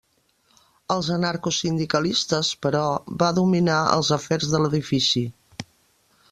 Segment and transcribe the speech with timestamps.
[0.93, 2.81] Els anarcosindicalistes, però,
[3.25, 5.25] va dominar els afers de l'edifici.